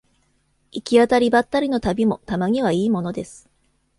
[0.71, 3.47] 行き当たりばったりの旅もたまにはいいものです